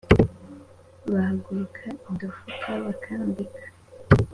[1.11, 3.63] bahaguruka i dofuka bakambika